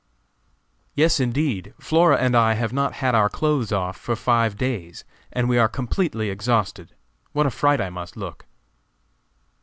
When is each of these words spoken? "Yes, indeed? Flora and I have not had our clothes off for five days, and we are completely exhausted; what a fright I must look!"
"Yes, 0.95 1.19
indeed? 1.19 1.75
Flora 1.77 2.17
and 2.17 2.35
I 2.35 2.53
have 2.55 2.73
not 2.73 2.93
had 2.93 3.13
our 3.13 3.29
clothes 3.29 3.71
off 3.71 3.95
for 3.95 4.15
five 4.15 4.57
days, 4.57 5.05
and 5.31 5.47
we 5.47 5.59
are 5.59 5.69
completely 5.69 6.31
exhausted; 6.31 6.95
what 7.33 7.45
a 7.45 7.51
fright 7.51 7.79
I 7.79 7.91
must 7.91 8.17
look!" 8.17 8.47